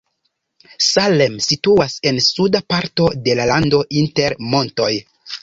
Salem 0.85 1.35
situas 1.47 1.97
en 2.13 2.17
suda 2.29 2.63
parto 2.75 3.07
de 3.29 3.37
la 3.41 3.47
lando 3.53 3.83
inter 4.03 4.39
montoj. 4.57 4.91